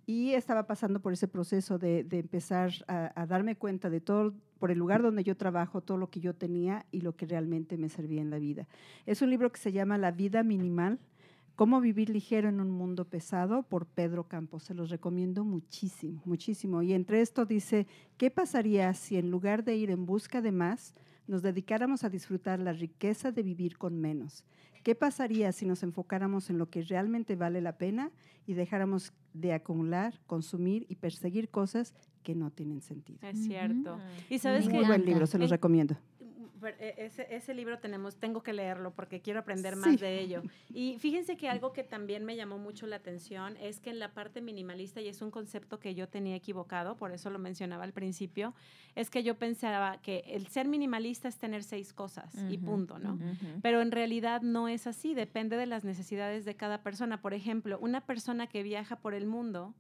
[0.07, 4.71] y estaba pasando por ese proceso de, empezar a, a darme cuenta de todo, por
[4.71, 7.91] el lugar donde yo trabajo, todo lo que yo tenía y lo que realmente me
[7.91, 8.67] servía en la vida.
[9.05, 10.99] Es un libro que se llama La vida minimal,
[11.57, 14.63] Cómo vivir ligero en un mundo pesado por Pedro Campos.
[14.63, 16.83] Se los recomiendo muchísimo, muchísimo.
[16.83, 20.95] Y entre esto dice, ¿qué pasaría si en lugar de ir en busca de más,
[21.29, 24.43] nos dedicáramos a disfrutar la riqueza de vivir con menos?
[24.85, 28.11] ¿Qué pasaría si nos enfocáramos en lo que realmente vale la pena
[28.47, 33.19] y dejáramos de acumular, consumir y perseguir cosas que no tienen sentido?
[33.23, 33.95] Es cierto.
[33.95, 34.03] Ujú.
[34.29, 35.97] Y sabes que Muy buen libro, se los En- recomiendo.
[36.79, 39.97] E- Ese, ese libro tenemos, tengo que leerlo porque quiero aprender más Sí.
[39.99, 40.43] de ello.
[40.73, 44.13] Y fíjense que algo que también me llamó mucho la atención es que en la
[44.13, 47.93] parte minimalista, y es un concepto que yo tenía equivocado, por eso lo mencionaba al
[47.93, 48.55] principio,
[48.95, 53.19] es que yo pensaba que el ser minimalista es tener seis cosas y punto, ¿no?
[53.63, 57.21] Pero en realidad no es así, depende de las necesidades de cada persona.
[57.21, 59.75] Por ejemplo, una persona que viaja por el mundo,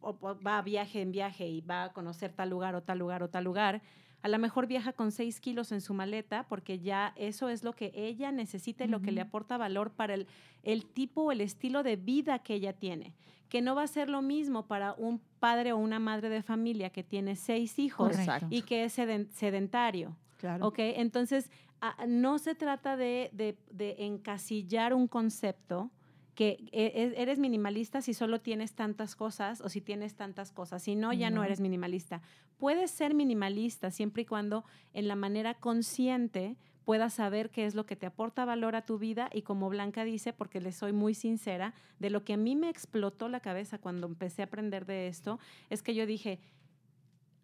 [0.00, 2.98] o, o va a viaje en viaje y va a conocer tal lugar o tal
[2.98, 3.80] lugar o tal lugar,
[4.24, 7.74] a lo mejor viaja con seis kilos en su maleta porque ya eso es lo
[7.74, 10.26] que ella necesita y lo que le aporta valor para el,
[10.62, 13.12] el tipo o el estilo de vida que ella tiene.
[13.50, 16.88] Que no va a ser lo mismo para un padre o una madre de familia
[16.88, 18.46] que tiene seis hijos Correcto.
[18.48, 20.16] y que es seden- sedentario.
[20.38, 20.66] Claro.
[20.68, 20.76] ¿Ok?
[20.78, 21.50] Entonces,
[21.82, 25.90] ah, no se trata de, de- de encasillar un concepto
[26.34, 30.82] que e- e- eres minimalista si solo tienes tantas cosas o si tienes tantas cosas.
[30.82, 31.44] Si no, ya no, No.
[31.44, 32.22] eres minimalista.
[32.58, 37.86] Puedes ser minimalista siempre y cuando en la manera consciente puedas saber qué es lo
[37.86, 41.14] que te aporta valor a tu vida y como Blanca dice, porque le soy muy
[41.14, 45.06] sincera, de lo que a mí me explotó la cabeza cuando empecé a aprender de
[45.08, 45.38] esto,
[45.70, 46.40] es que yo dije,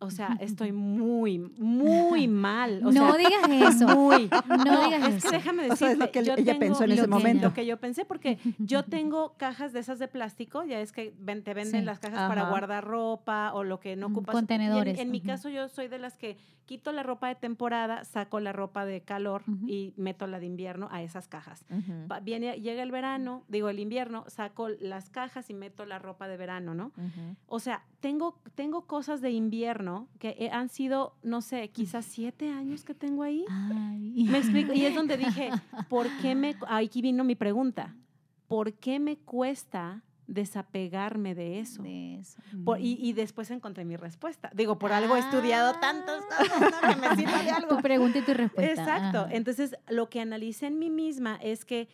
[0.01, 2.81] o sea, estoy muy, muy mal.
[2.85, 3.87] O no sea, digas eso.
[3.97, 4.29] muy.
[4.49, 5.31] No digas es eso.
[5.31, 7.11] que déjame O sea, decirte, es lo que yo ella pensó en ese lo que-
[7.13, 7.49] momento.
[7.49, 11.15] Lo que yo pensé, porque yo tengo cajas de esas de plástico, ya es que
[11.19, 11.87] ven- te venden Sí.
[11.87, 14.35] las cajas para guardar ropa o lo que no Mm, ocupas.
[14.35, 16.37] En- contenedores, En, mi caso, yo soy de las que
[16.71, 20.87] quito la ropa de temporada, saco la ropa de calor y meto la de invierno
[20.93, 21.65] a esas cajas.
[22.23, 26.37] Viene, llega el verano, digo el invierno, saco las cajas y meto la ropa de
[26.37, 26.93] verano, ¿no?
[27.47, 32.53] O sea, tengo, tengo cosas de invierno que eh, han sido, no sé, quizás siete
[32.53, 33.45] años que tengo ahí.
[33.49, 34.29] Ay.
[34.31, 34.73] Me explico.
[34.73, 35.51] Y es donde dije,
[35.89, 36.55] ¿por qué me...
[36.69, 37.97] Aquí vino mi pregunta.
[38.47, 41.83] ¿Por qué me cuesta desapegarme de eso?
[41.83, 42.39] De eso.
[42.65, 44.51] Por- y, y después encontré mi respuesta.
[44.55, 46.89] Digo, por algo he estudiado tantas cosas, ¿no?
[46.89, 47.77] que me sirva de algo.
[47.77, 48.73] Tu pregunta y tu respuesta.
[48.83, 49.19] Exacto.
[49.21, 49.29] ajá.
[49.33, 51.89] Entonces, lo que analicé en mí misma es que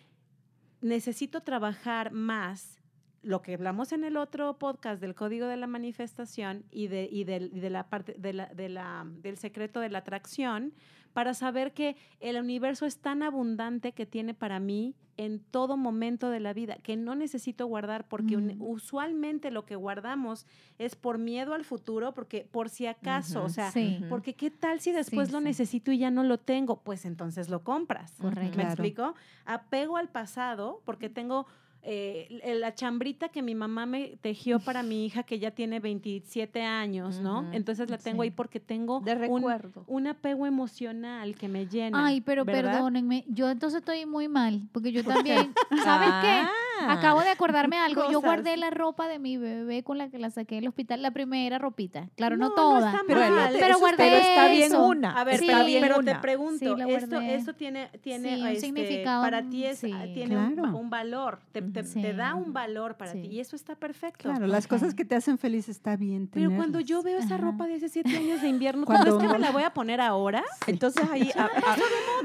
[0.80, 2.78] necesito trabajar más
[3.26, 7.24] lo que hablamos en el otro podcast del código de la manifestación y de, y
[7.24, 10.72] del, y de la parte de la, de la- del secreto de la atracción
[11.12, 16.28] para saber que el universo es tan abundante que tiene para mí en todo momento
[16.28, 18.62] de la vida, que no necesito guardar porque un- Mm.
[18.62, 20.46] usualmente lo que guardamos
[20.78, 24.04] es por miedo al futuro, porque por si acaso, o sea, Sí.
[24.10, 25.44] Porque qué tal si después Sí, lo sí.
[25.44, 28.12] necesito y ya no lo tengo, pues entonces lo compras.
[28.20, 28.42] Correcto.
[28.42, 28.68] ¿Me Claro.
[28.68, 29.14] explico?
[29.46, 31.46] Apego al pasado porque tengo
[31.88, 36.62] eh, la chambrita que mi mamá me tejió para mi hija que ya tiene 27
[36.62, 37.40] años, ¿no?
[37.42, 37.48] Ujú.
[37.52, 38.26] Entonces la tengo Sí.
[38.26, 39.84] ahí porque tengo De un, recuerdo.
[39.86, 42.06] un apego emocional que me llena.
[42.06, 42.72] Ay, pero ¿verdad?
[42.72, 45.02] perdónenme, yo entonces estoy muy mal, porque yo
[45.48, 46.28] también, ¿sabes qué?
[46.28, 46.50] Ah.
[46.88, 48.22] Acabo de acordarme algo, yo Cosas.
[48.22, 51.58] guardé la ropa de mi bebé con la que la saqué del hospital, la primera
[51.58, 53.52] ropita, claro, no, No, no toda, está pero, mal.
[53.58, 54.86] Pero guardé pero está bien eso.
[54.86, 55.18] una.
[55.18, 55.46] A ver, Sí.
[55.46, 56.20] pero, está bien pero te una.
[56.20, 59.92] pregunto, Sí, esto, esto tiene, tiene, Sí, un este, significado, para ti es, sí.
[60.14, 60.76] tiene un, Claro.
[60.76, 62.02] un valor, te, te- Sí.
[62.02, 63.22] te da un valor para Sí.
[63.22, 64.28] ti y eso está perfecto.
[64.28, 67.44] Claro, las cosas que te hacen feliz está bien Pero cuando yo veo esa Ajá.
[67.44, 69.62] ropa de hace siete años de invierno, ¿tú Cuando crees que me uno- la voy
[69.62, 70.42] a poner ahora?
[70.66, 71.76] Entonces ahí a- a-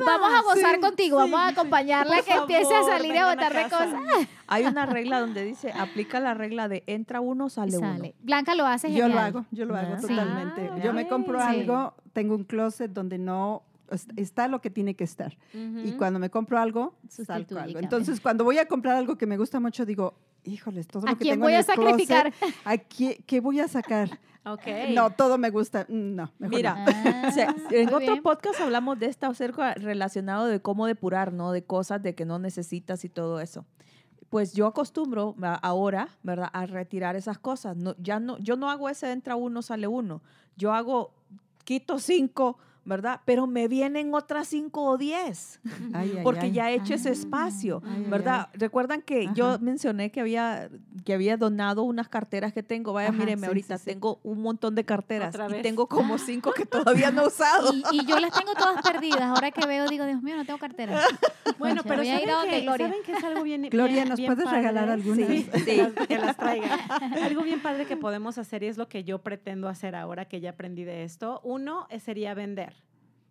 [0.06, 3.54] Vamos a gozar Sí, contigo, sí, vamos a acompañarla que empiece a salir a botar
[3.54, 3.94] de cosas.
[4.48, 8.16] hay una regla donde dice, aplica la regla de entra uno, sale, Sale.
[8.22, 9.12] Blanca lo hace Yo genial.
[9.12, 10.70] lo hago, yo lo hago Ah, totalmente.
[10.74, 13.71] Ah, Yo me compro algo, tengo un closet donde no es-
[14.16, 15.38] está lo que tiene que estar.
[15.54, 17.80] Y cuando me compro algo, salgo algo.
[17.80, 21.18] Entonces, cuando voy a comprar algo que me gusta mucho, digo, híjoles, todo ¿A lo
[21.18, 22.34] que quién tengo voy en a el closet, sacrificar?
[22.66, 24.10] ¿a qué, qué voy a sacar?
[24.44, 24.64] Ok.
[24.96, 25.86] No, todo me gusta.
[25.88, 26.86] No, mejor Mira, no.
[26.88, 28.24] Ah, O sea, en otro bien.
[28.24, 31.52] podcast hablamos de esto acerca relacionado de cómo depurar, ¿no?
[31.52, 33.66] De cosas de que no necesitas y todo eso.
[34.30, 36.50] Pues yo acostumbro ahora, ¿verdad?
[36.54, 37.78] A retirar esas cosas.
[37.78, 40.24] No, ya no, yo no hago ese entra uno, sale uno.
[40.58, 41.14] Yo hago,
[41.64, 43.22] quito cinco, ¿verdad?
[43.26, 45.60] Pero me vienen otras cinco o diez,
[45.94, 46.52] Ay, ay, porque ay.
[46.52, 47.12] ya he hecho ese Ah.
[47.14, 48.50] espacio, Ay, ay, ¿verdad?
[48.54, 49.58] Recuerdan que yo Ajá.
[49.60, 50.70] mencioné que había,
[51.06, 52.94] que había donado unas carteras que tengo.
[52.94, 53.90] Vaya, Ajá, mírenme, sí, ahorita sí, sí.
[53.92, 57.72] tengo un montón de carteras y tengo como cinco que todavía no he usado.
[57.74, 59.22] Y, y yo las tengo todas perdidas.
[59.22, 61.00] Ahora que veo, digo, Dios mío, no tengo cartera.
[61.58, 62.88] Bueno, Concha, pero ¿saben que, Gloria.
[62.88, 64.94] ¿saben que es algo bien Gloria, bien- ¿nos bien puedes regalar padre?
[64.94, 65.28] algunas?
[65.28, 65.64] Sí, Sí.
[65.66, 66.76] que las- que las traiga.
[67.24, 70.40] algo bien padre que podemos hacer y es lo que yo pretendo hacer ahora que
[70.40, 71.40] ya aprendí de esto.
[71.44, 72.71] Uno eh, sería vender,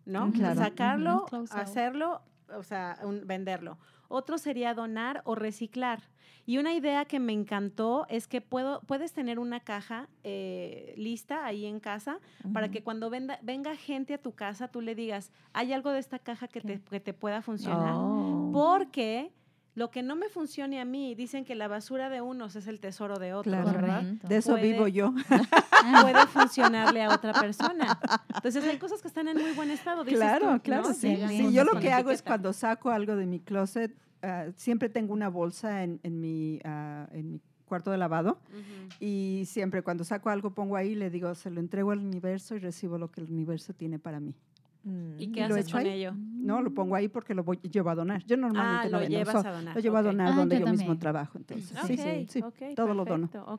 [0.05, 0.31] ¿no?
[0.31, 0.59] Claro.
[0.59, 1.25] Sacarlo,
[1.61, 2.21] hacerlo,
[2.55, 3.77] o sea, un- venderlo.
[4.07, 6.01] Otro sería donar o reciclar.
[6.45, 11.45] Y una idea que me encantó es que puedo, puedes tener una caja eh, lista
[11.45, 12.19] ahí en casa
[12.51, 15.99] para que cuando venda- venga gente a tu casa, tú le digas, hay algo de
[15.99, 17.93] esta caja que te, que te pueda funcionar.
[17.95, 18.49] Oh.
[18.51, 19.31] Porque
[19.73, 22.79] lo que no me funcione a mí, dicen que la basura de unos es el
[22.79, 23.71] tesoro de otros, Claro.
[23.71, 24.01] ¿verdad?
[24.03, 24.27] Correcto.
[24.27, 25.13] De eso Puede- vivo yo.
[26.01, 27.99] Puede funcionarle a otra persona.
[28.35, 30.03] Entonces hay cosas que están en muy buen estado.
[30.03, 30.93] dices Claro, tú, claro, ¿no?
[30.93, 31.15] sí.
[31.15, 34.89] Sí, Sí, yo lo que hago es cuando saco algo de mi closet, ah, siempre
[34.89, 38.37] tengo una bolsa en, en mi, ah, en mi cuarto de lavado
[38.99, 42.59] y siempre cuando saco algo pongo ahí, le digo, se lo entrego al universo y
[42.59, 44.35] recibo lo que el universo tiene para mí.
[44.83, 45.19] Mm.
[45.19, 45.89] ¿Y ¿Y qué haces con ahí?
[45.89, 46.13] ello?
[46.15, 48.23] No, lo pongo ahí porque lo voy, llevo a donar.
[48.25, 49.75] Yo normalmente Ah, no lo vendo, llevas so- a donar.
[49.75, 50.05] lo llevo a ok.
[50.07, 51.37] donar Ah, donde yo yo, mismo trabajo.
[51.37, 53.27] Entonces, Ok, sí, sí, ok, todo lo dono.
[53.27, 53.53] perfecto.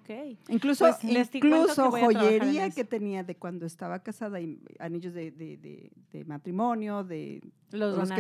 [0.49, 4.59] Incluso, Pues, les que incluso a en joyería que tenía de cuando estaba casada y
[4.81, 8.15] anillos de, de- de- de matrimonio, de Los los que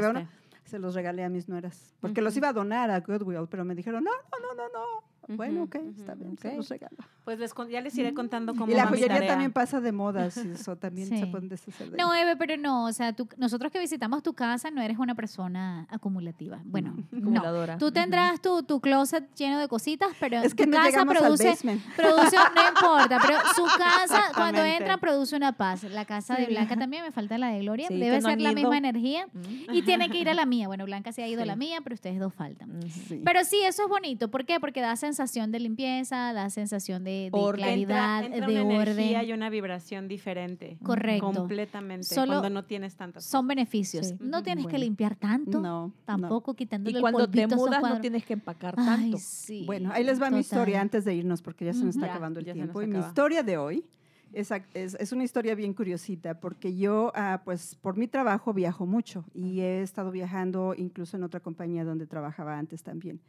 [0.64, 1.92] se los regalé a mis nueras.
[2.00, 2.38] Porque los Ujú.
[2.38, 5.11] iba a donar a Goodwill, pero me dijeron, no, no, no, no, no.
[5.28, 6.54] Bueno, ok, está bien, se ok.
[6.56, 6.96] los regalo.
[7.24, 9.28] Pues les ya les iré contando cómo Y la joyería tarea.
[9.28, 11.26] también pasa de moda, sí, eso también se Sí.
[11.26, 12.12] pueden deshacer de No.
[12.14, 15.86] Eve, pero no, o sea, tú- nosotros que visitamos tu casa no eres una persona
[15.90, 16.60] acumulativa.
[16.64, 17.18] Bueno, no.
[17.18, 17.78] Acumuladora.
[17.78, 21.54] Tú tendrás tu, tu closet lleno de cositas, pero Es que tu no casa produce,
[21.96, 25.84] produce, no importa, pero su casa cuando entra produce una paz.
[25.84, 26.50] La casa de Sí.
[26.52, 28.60] Blanca también, me falta la de Gloria, Sí, debe no ser han la ido.
[28.60, 29.72] misma energía Mm.
[29.74, 30.66] y tiene que ir a la mía.
[30.66, 32.80] Bueno, Blanca se ha ido a la mía, pero ustedes dos faltan.
[33.24, 34.28] Pero sí, eso es bonito.
[34.28, 34.58] ¿Por qué?
[34.58, 37.64] Porque da sensación de limpieza, da sensación de, de Orden.
[37.64, 39.30] claridad, entra, entra de una energía orden.
[39.30, 40.78] y una vibración diferente.
[40.82, 41.32] Correcto.
[41.32, 42.04] Completamente.
[42.06, 44.06] Solo cuando no tienes tantas Son beneficios.
[44.08, 44.16] Sí.
[44.20, 45.92] No tienes que limpiar tanto, No, no.
[46.04, 49.18] tampoco quitándole Y el cuando te mudas no tienes que empacar Ay, tanto.
[49.20, 52.06] sí, Bueno, ahí les va mi historia antes de irnos porque ya se nos está
[52.06, 52.82] Ya, acabando el tiempo.
[52.82, 53.84] Y mi historia de hoy
[54.32, 58.54] es, ac- es, es una historia bien curiosita porque yo, ah, pues por mi trabajo
[58.54, 63.20] viajo mucho y he estado viajando incluso en otra compañía donde trabajaba antes también.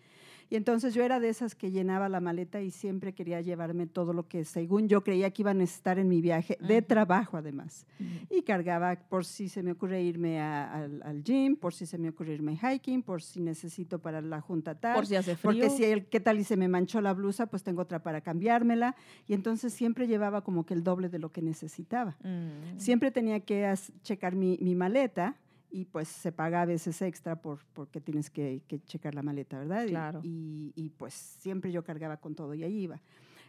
[0.49, 4.13] Y entonces yo era de esas que llenaba la maleta y siempre quería llevarme todo
[4.13, 7.85] lo que según yo creía que iba a necesitar en mi viaje, de trabajo además.
[8.29, 11.97] Y cargaba por si se me ocurre irme a- al, al gym, por si se
[11.97, 14.95] me ocurre irme hiking, por si necesito para la junta tal.
[14.95, 15.51] Por si hace frío.
[15.63, 18.21] Porque si el, qué tal y se me manchó la blusa, pues tengo otra para
[18.21, 18.95] cambiármela.
[19.27, 22.17] Y entonces siempre llevaba como que el doble de lo que necesitaba.
[22.23, 22.77] Mm.
[22.79, 25.35] Siempre tenía que checar mi, mi maleta
[25.73, 29.57] y pues se paga a veces extra por, porque tienes que, que checar la maleta,
[29.57, 29.85] ¿verdad?
[29.85, 30.19] Y- Claro.
[30.23, 33.01] Y, y, pues siempre yo cargaba con todo y ahí iba.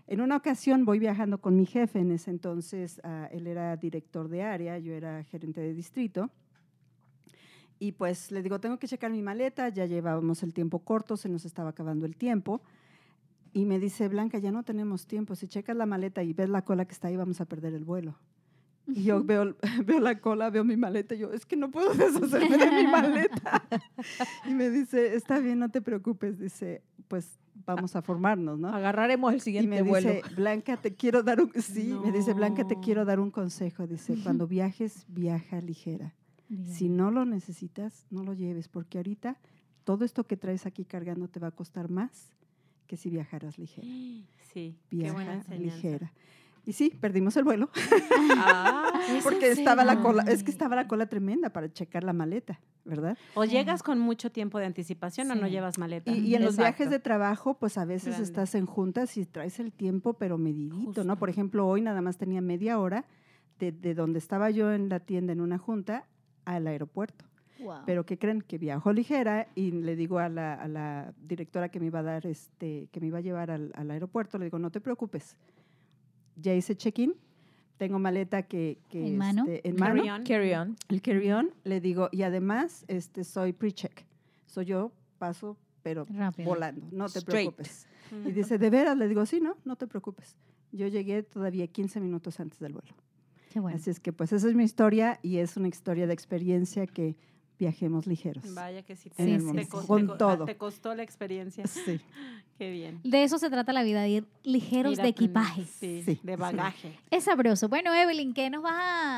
[0.06, 4.28] En una ocasión voy viajando con mi jefe, en ese entonces ah, él era director
[4.28, 6.30] de área, yo era gerente de distrito.
[7.78, 11.28] Y pues le digo, tengo que checar mi maleta, ya llevábamos el tiempo corto, se
[11.28, 12.62] nos estaba acabando el tiempo.
[13.52, 16.62] Y me dice, Blanca, ya no tenemos tiempo, si checas la maleta y ves la
[16.62, 18.16] cola que está ahí, vamos a perder el vuelo.
[18.86, 21.92] Y yo veo, veo la cola, veo mi maleta y yo, es que no puedo
[21.94, 23.64] deshacerme de mi maleta.
[24.46, 26.38] Y me dice, está bien, no te preocupes.
[26.38, 28.68] Dice, pues vamos a formarnos, ¿no?
[28.68, 30.10] Agarraremos el Y siguiente me vuelo.
[30.12, 31.50] dice, Blanca, te quiero dar un...
[31.54, 33.86] Sí, me dice, Blanca, te quiero dar un consejo.
[33.86, 36.14] Dice, cuando viajes, viaja ligera.
[36.48, 36.74] Bien.
[36.74, 39.38] Si no lo necesitas, no lo lleves, porque ahorita
[39.84, 42.30] todo esto que traes aquí cargando te va a costar más
[42.86, 43.86] que si viajaras ligera.
[44.54, 46.12] Sí, qué buena Viaja ligera.
[46.66, 47.68] Y sí, perdimos el vuelo.
[48.36, 48.90] Ah,
[49.22, 53.18] Porque estaba la cola, es que estaba la cola tremenda para checar la maleta, ¿verdad?
[53.34, 56.10] o llegas con mucho tiempo de anticipación o no llevas maleta.
[56.10, 58.24] Y, y en los viajes de trabajo, pues a veces Grande.
[58.24, 61.04] estás en juntas y traes el tiempo, pero medidito, Justo.
[61.04, 61.18] ¿no?
[61.18, 63.04] Por ejemplo, hoy nada más tenía media hora
[63.58, 66.06] de, de donde estaba yo en la tienda en una junta
[66.44, 67.24] al aeropuerto.
[67.60, 67.82] Wow.
[67.86, 68.42] Pero ¿qué creen?
[68.42, 72.02] Que viajo ligera y le digo a la, a la directora que me iba a
[72.02, 75.36] dar, este, que me iba a llevar al, al aeropuerto, le digo, no te preocupes,
[76.36, 77.14] ya hice check-in,
[77.76, 79.44] tengo maleta que, que, ¿En mano?
[79.46, 80.22] este, en mano, Carry on.
[80.24, 80.76] Carry on.
[80.88, 84.04] el carry-on, le digo, y además este, soy pre-check,
[84.46, 86.48] soy yo paso, pero Rápido.
[86.48, 87.54] volando, no te Straight.
[87.54, 87.86] preocupes.
[88.26, 88.96] Y dice, ¿de veras?
[88.96, 90.36] Le digo, sí, no, no te preocupes.
[90.72, 92.94] Yo llegué todavía 15 minutos antes del vuelo.
[93.52, 93.76] Qué bueno.
[93.76, 97.16] Así es que pues esa es mi historia y es una historia de experiencia que
[97.58, 98.52] viajemos ligeros.
[98.54, 100.44] Vaya que sí, En te, el te costó, Con te co- ah, todo.
[100.44, 101.66] te costó la experiencia.
[101.66, 102.00] Sí.
[102.58, 103.00] Qué bien.
[103.04, 105.64] De eso se trata la vida, de ir ligeros Ir de equipaje.
[105.64, 106.40] Sí, Sí, de sí.
[106.40, 106.98] bagaje.
[107.10, 107.68] Es sabroso.
[107.68, 108.74] Bueno, Evelyn, ¿qué nos vas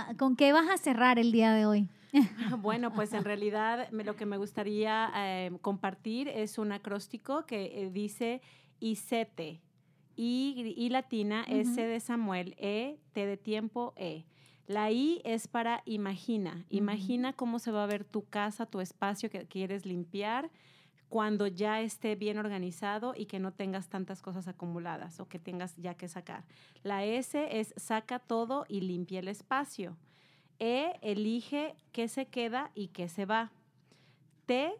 [0.08, 1.88] a, ¿con qué vas a cerrar el día de hoy?
[2.62, 7.82] Bueno, pues en realidad me- lo que me gustaría eh, compartir es un acróstico que
[7.82, 8.40] eh, dice
[8.80, 9.60] ICETE.
[10.18, 14.24] I, I latina, S de Samuel, E, T de tiempo, E.
[14.66, 16.64] La I es para imagina.
[16.70, 20.50] Imagina cómo se va a ver tu casa, tu espacio que quieres limpiar
[21.08, 25.76] cuando ya esté bien organizado y que no tengas tantas cosas acumuladas o que tengas
[25.76, 26.44] ya que sacar.
[26.82, 29.96] La S es saca todo y limpia el espacio.
[30.58, 33.52] E, elige qué se queda y qué se va.
[34.46, 34.72] T,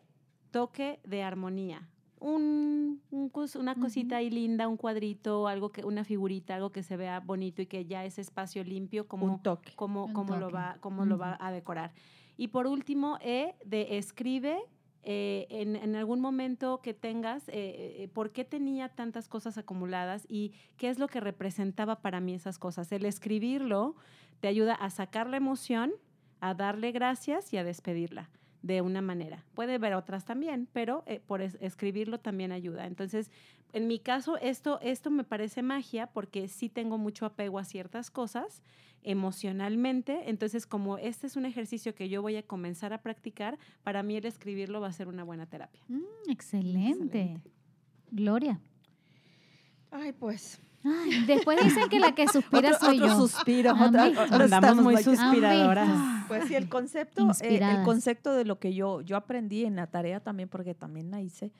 [0.51, 1.89] toque de armonía.
[2.19, 7.21] Un, una cosita ahí linda, un cuadrito, algo que, una figurita, algo que se vea
[7.21, 9.73] bonito y que ya ese espacio limpio, como, Un toque.
[9.77, 11.93] cómo, Un lo, va, cómo lo va a decorar.
[12.37, 14.59] Y por último, E, de escribe
[15.09, 17.53] eh, en, en algún momento que tengas, eh,
[18.03, 22.35] eh, por qué tenía tantas cosas acumuladas y qué es lo que representaba para mí
[22.35, 22.91] esas cosas.
[22.91, 23.95] El escribirlo
[24.41, 25.93] te ayuda a sacar la emoción,
[26.41, 28.31] a darle gracias y a despedirla
[28.67, 29.45] de una manera.
[29.55, 32.87] Puede haber otras también, pero eh, por es- escribirlo también ayuda.
[32.87, 33.31] Entonces,
[33.73, 38.11] en mi caso, esto, esto me parece magia porque sí tengo mucho apego a ciertas
[38.11, 38.63] cosas
[39.03, 40.29] emocionalmente.
[40.31, 44.17] Entonces, como este es un ejercicio que yo voy a comenzar a practicar, para mí
[44.17, 45.83] el escribirlo va a ser una buena terapia.
[45.89, 46.91] Mm, excelente.
[47.21, 47.51] Excelente.
[48.11, 48.61] Gloria.
[49.91, 50.61] Ay, pues.
[50.87, 53.17] Ay, después dicen que la que suspira Otro, soy otro yo.
[53.17, 53.71] suspiro.
[53.73, 55.89] ¿Han otra- Andamos estamos muy suspiradoras.
[56.29, 59.87] Pues sí, el concepto, eh, el concepto de lo que yo, yo aprendí en la
[59.89, 61.53] tarea también, porque también la hice,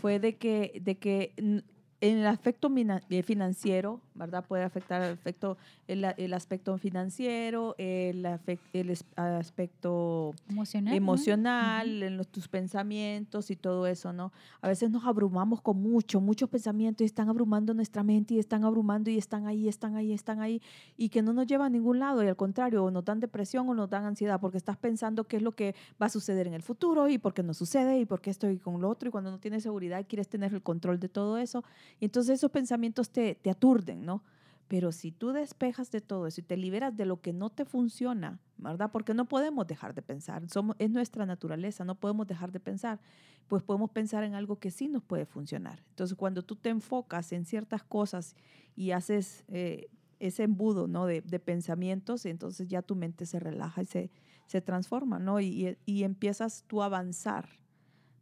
[0.00, 2.70] fue de que, de que en el aspecto
[3.10, 4.44] eh, financiero, ¿verdad?
[4.46, 5.56] Puede afectar el, efecto,
[5.88, 8.26] el, el aspecto financiero, el,
[8.72, 10.90] el aspecto Emocional.
[10.90, 10.96] ¿no?
[10.96, 14.32] emocional, en los, tus pensamientos y todo eso, ¿no?
[14.60, 18.64] A veces nos abrumamos con mucho, muchos pensamientos y están abrumando nuestra mente y están
[18.64, 20.62] abrumando y están ahí, están ahí, están ahí
[20.96, 23.68] y que no nos lleva a ningún lado y al contrario, o nos dan depresión
[23.68, 26.54] o nos dan ansiedad porque estás pensando qué es lo que va a suceder en
[26.54, 29.12] el futuro y por qué no sucede y por qué estoy con lo otro y
[29.12, 31.64] cuando no tienes seguridad quieres tener el control de todo eso
[32.00, 34.22] y entonces esos pensamientos te, te aturden, ¿no?
[34.68, 37.64] Pero si tú despejas de todo eso y te liberas de lo que no te
[37.66, 38.90] funciona, ¿verdad?
[38.90, 42.98] Porque no podemos dejar de pensar, somos, es nuestra naturaleza, no podemos dejar de pensar,
[43.46, 45.84] pues podemos pensar en algo que sí nos puede funcionar.
[45.90, 48.36] Entonces, cuando tú te enfocas en ciertas cosas
[48.74, 49.88] y haces eh,
[50.18, 51.04] ese embudo, ¿no?
[51.04, 54.10] De, de pensamientos, entonces ya tu mente se relaja y se,
[54.46, 55.40] se transforma, ¿no?
[55.40, 57.48] Y, y- y empiezas tú a avanzar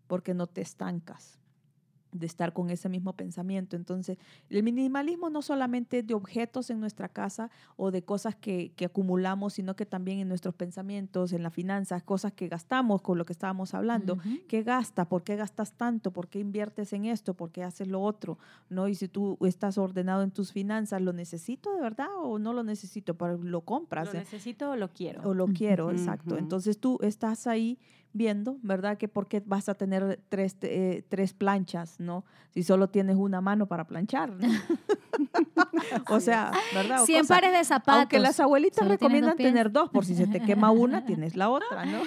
[0.08, 1.38] porque no te estancas
[2.12, 3.76] de estar con ese mismo pensamiento.
[3.76, 4.18] Entonces,
[4.50, 9.54] el minimalismo no solamente de objetos en nuestra casa o de cosas que, que acumulamos,
[9.54, 13.32] sino que también en nuestros pensamientos, en las finanzas, cosas que gastamos con lo que
[13.32, 14.14] estábamos hablando.
[14.14, 14.40] Ujú.
[14.46, 15.08] ¿Qué gasta?
[15.08, 16.10] ¿Por qué gastas tanto?
[16.10, 17.34] ¿Por qué inviertes en esto?
[17.34, 18.38] ¿Por qué haces lo otro?
[18.68, 18.88] ¿No?
[18.88, 22.62] Y si tú estás ordenado en tus finanzas, ¿lo necesito de verdad o no lo
[22.62, 23.14] necesito?
[23.14, 24.12] Pero lo compras.
[24.12, 24.22] ¿Lo ¿eh?
[24.22, 25.22] necesito o lo quiero?
[25.22, 26.36] O lo quiero, exacto.
[26.36, 27.78] Entonces tú estás ahí
[28.12, 28.98] viendo, ¿verdad?
[28.98, 32.24] Que por qué vas a tener tres, eh, tres planchas, ¿no?
[32.50, 34.32] Si solo tienes una mano para planchar.
[36.08, 37.02] o sea, ¿verdad?
[37.02, 38.00] O 100 cosas- pares de zapatos.
[38.00, 39.48] Aunque las abuelitas Solo dos recomiendan pies.
[39.48, 42.00] tener dos, por si se te quema una, tienes la otra, ¿no?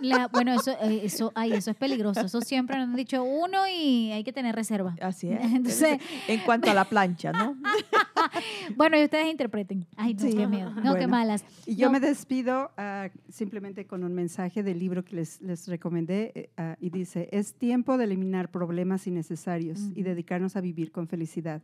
[0.00, 2.20] La- bueno, eso, eh, eso, ay, eso es peligroso.
[2.20, 4.94] Eso siempre nos han dicho uno y hay que tener reserva.
[5.00, 5.40] Así es.
[5.52, 7.56] Entonces- en cuanto a la plancha, ¿no?
[8.76, 9.86] Bueno, y ustedes interpreten.
[9.96, 10.32] Ay, no, Sí.
[10.34, 10.70] qué miedo.
[10.70, 11.08] No, qué Bueno.
[11.08, 11.44] malas.
[11.66, 11.92] Y yo No.
[11.92, 16.90] me despido ah, simplemente con un mensaje del libro que les, les recomendé ah, y
[16.90, 20.02] dice, es tiempo de eliminar problemas innecesarios y Ujú.
[20.10, 21.62] dedicarnos a vivir con felicidad,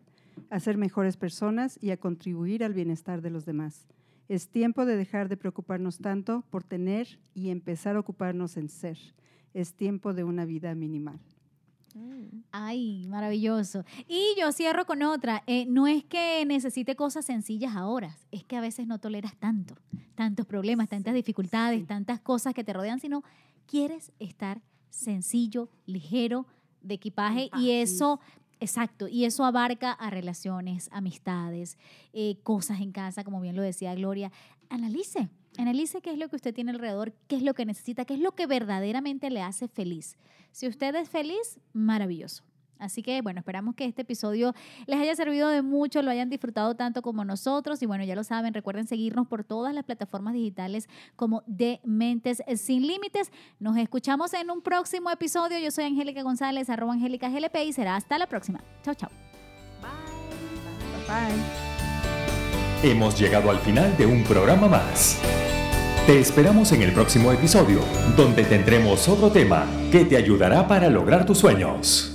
[0.50, 3.86] a ser mejores personas y a contribuir al bienestar de los demás.
[4.28, 8.98] Es tiempo de dejar de preocuparnos tanto por tener y empezar a ocuparnos en ser.
[9.52, 11.20] Es tiempo de una vida minimal.
[12.50, 13.84] Ay, maravilloso.
[14.08, 15.42] Y yo cierro con otra.
[15.46, 19.74] Eh, no es que necesite cosas sencillas ahora, es que a veces no toleras tanto,
[20.14, 21.86] tantos problemas, tantas dificultades, sí.
[21.86, 23.22] tantas cosas que te rodean, sino
[23.66, 26.46] quieres estar sencillo, ligero,
[26.82, 28.20] de equipaje y sí.
[28.62, 31.78] Exacto, y eso abarca a relaciones, amistades,
[32.12, 34.30] eh, cosas en casa, como bien lo decía Gloria.
[34.68, 38.14] Analice, analice qué es lo que usted tiene alrededor, qué es lo que necesita, qué
[38.14, 40.16] es lo que verdaderamente le hace feliz.
[40.52, 42.44] Si usted es feliz, maravilloso.
[42.82, 44.54] Así que bueno, esperamos que este episodio
[44.86, 47.82] les haya servido de mucho, lo hayan disfrutado tanto como nosotros.
[47.82, 52.42] Y bueno, ya lo saben, recuerden seguirnos por todas las plataformas digitales como de Mentes
[52.56, 53.30] Sin Límites.
[53.60, 55.58] Nos escuchamos en un próximo episodio.
[55.58, 58.60] Yo soy Angélica González, arroba Angélica GLP y será hasta la próxima.
[58.82, 59.10] Chao, chao.
[59.80, 59.90] Bye.
[61.06, 62.90] Bye.
[62.90, 65.20] Hemos llegado al final de un programa más.
[66.06, 67.78] Te esperamos en el próximo episodio,
[68.16, 72.11] donde tendremos otro tema que te ayudará para lograr tus sueños.